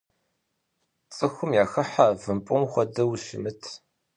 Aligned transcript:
Цӏыхум 1.15 1.51
яхыхьэ, 1.63 2.07
вымпӏум 2.21 2.63
хуэдэу 2.71 3.09
ущымыт. 3.13 3.61